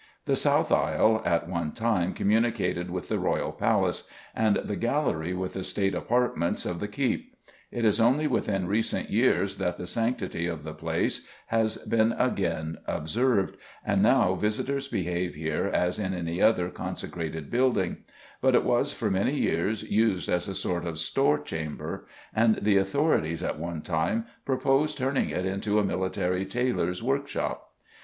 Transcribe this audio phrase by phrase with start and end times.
[0.25, 5.53] The south aisle at one time communicated with the royal palace, and the gallery with
[5.53, 7.35] the State apartments of the keep.
[7.69, 12.79] It is only within recent years that the sanctity of the place has been again
[12.87, 17.97] observed, and now visitors behave here as in any other consecrated building;
[18.41, 22.77] but it was for many years used as a sort of store chamber, and the
[22.77, 27.71] authorities at one time proposed turning it into a military tailors' workshop!